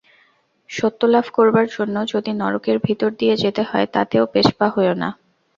সত্যলাভ 0.69 1.25
করবার 1.33 1.65
জন্য 1.71 1.95
যদি 2.13 2.31
নরকের 2.33 2.77
ভিতর 2.79 3.09
দিয়ে 3.19 3.35
যেতে 3.37 3.61
হয়, 3.63 3.87
তাতেও 3.93 4.25
পেছ-পা 4.25 4.67
হয়ো 4.69 4.93
না। 4.93 5.09